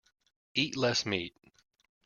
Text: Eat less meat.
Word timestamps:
Eat 0.55 0.75
less 0.75 1.05
meat. 1.05 1.35